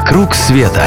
[0.00, 0.82] «Вокруг света»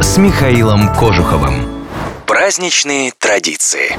[0.00, 1.84] с Михаилом Кожуховым.
[2.26, 3.92] Праздничные традиции.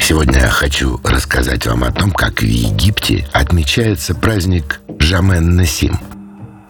[0.00, 5.98] Сегодня я хочу рассказать вам о том, как в Египте отмечается праздник Жамен-Насим.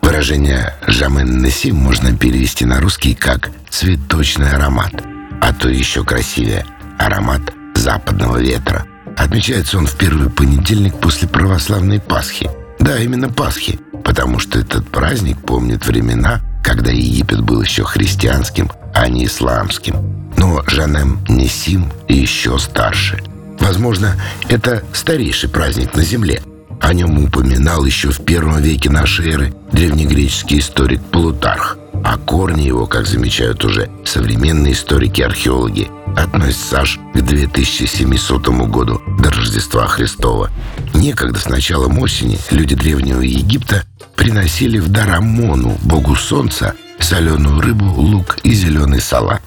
[0.02, 4.92] Выражение «Жамен-Насим» можно перевести на русский как «цветочный аромат»,
[5.40, 6.66] а то еще красивее–
[6.98, 7.42] аромат
[7.76, 8.84] западного ветра.
[9.16, 12.50] Отмечается он в первый понедельник после православной Пасхи.
[12.80, 19.08] Да, именно Пасхи, потому что этот праздник помнит времена, когда Египет был еще христианским, а
[19.08, 19.94] не исламским.
[20.36, 23.22] Но Жанем Несим еще старше.
[23.60, 26.42] Возможно, это старейший праздник на Земле.
[26.80, 31.78] О нем упоминал еще в первом веке нашей эры древнегреческий историк Плутарх.
[32.04, 39.86] А корни его, как замечают уже современные историки-археологи, относятся аж к 2700 году до Рождества
[39.86, 40.50] Христова.
[40.94, 43.84] Некогда с началом осени люди древнего Египта
[44.26, 45.20] приносили в дар
[45.84, 49.40] богу солнца, соленую рыбу, лук и зеленый салат.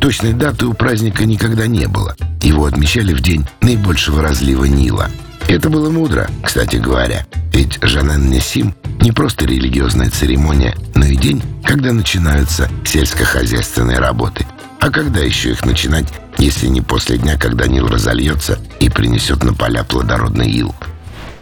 [0.00, 2.16] Точной даты у праздника никогда не было.
[2.40, 5.10] Его отмечали в день наибольшего разлива Нила.
[5.48, 7.26] Это было мудро, кстати говоря.
[7.52, 14.46] Ведь Жанен Несим не просто религиозная церемония, но и день, когда начинаются сельскохозяйственные работы.
[14.80, 16.06] А когда еще их начинать,
[16.38, 20.74] если не после дня, когда Нил разольется и принесет на поля плодородный ил?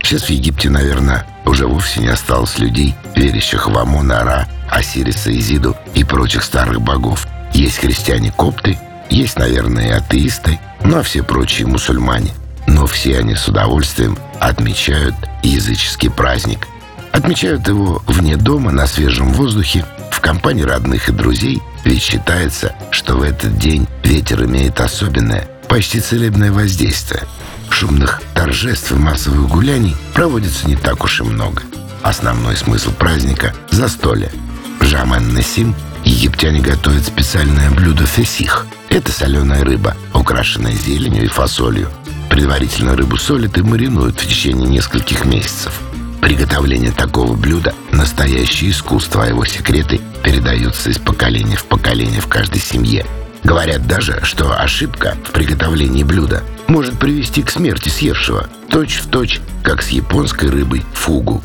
[0.03, 5.77] Сейчас в Египте, наверное, уже вовсе не осталось людей, верящих в Амона, Ра, Осириса, Изиду
[5.95, 7.27] и прочих старых богов.
[7.53, 12.33] Есть христиане-копты, есть, наверное, и атеисты, ну а все прочие мусульмане.
[12.67, 16.67] Но все они с удовольствием отмечают языческий праздник.
[17.13, 23.17] Отмечают его вне дома, на свежем воздухе, в компании родных и друзей, ведь считается, что
[23.17, 27.23] в этот день ветер имеет особенное, почти целебное воздействие–
[27.73, 31.63] шумных торжеств и массовых гуляний проводится не так уж и много.
[32.03, 34.31] Основной смысл праздника– застолье.
[34.81, 38.67] В Жаман-Насим египтяне готовят специальное блюдо фесих.
[38.89, 41.91] Это соленая рыба, украшенная зеленью и фасолью.
[42.31, 45.73] Предварительно рыбу солят и маринуют в течение нескольких месяцев.
[46.21, 52.61] Приготовление такого блюда– настоящее искусство, а его секреты передаются из поколения в поколение в каждой
[52.61, 53.07] семье–
[53.43, 59.41] Говорят даже, что ошибка в приготовлении блюда может привести к смерти съевшего, точь в точь,
[59.63, 61.43] как с японской рыбой фугу.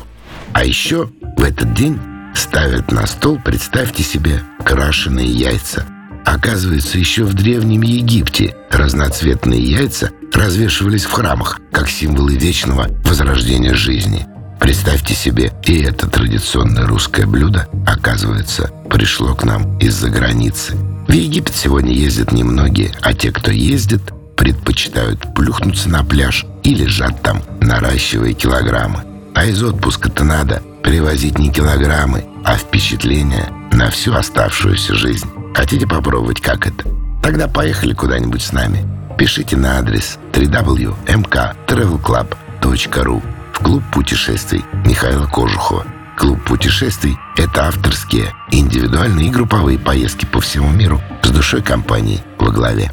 [0.52, 1.98] А еще в этот день
[2.34, 5.84] ставят на стол, представьте себе, крашеные яйца.
[6.24, 14.26] Оказывается, еще в Древнем Египте разноцветные яйца развешивались в храмах, как символы вечного возрождения жизни.
[14.60, 20.76] Представьте себе, и это традиционное русское блюдо, оказывается, пришло к нам из-за границы.
[21.06, 24.02] В Египет сегодня ездят немногие, а те, кто ездит,
[24.46, 29.02] предпочитают плюхнуться на пляж и лежат там, наращивая килограммы.
[29.34, 35.28] А из отпуска-то надо привозить не килограммы, а впечатления на всю оставшуюся жизнь.
[35.52, 36.84] Хотите попробовать, как это?
[37.24, 38.86] Тогда поехали куда-нибудь с нами.
[39.18, 45.84] Пишите на адрес www.mktravelclub.ru в клуб путешествий Михаила Кожухова.
[46.16, 52.52] Клуб путешествий– это авторские, индивидуальные и групповые поездки по всему миру с душой компании во
[52.52, 52.92] главе.